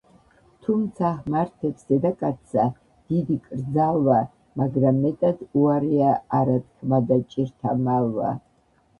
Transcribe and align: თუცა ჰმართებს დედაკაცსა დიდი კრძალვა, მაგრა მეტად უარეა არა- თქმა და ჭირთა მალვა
თუცა 0.67 1.09
ჰმართებს 1.25 1.83
დედაკაცსა 1.91 2.63
დიდი 3.13 3.35
კრძალვა, 3.49 4.17
მაგრა 4.61 4.93
მეტად 4.95 5.43
უარეა 5.65 6.15
არა- 6.39 6.57
თქმა 6.63 7.01
და 7.11 7.19
ჭირთა 7.35 7.77
მალვა 7.91 8.33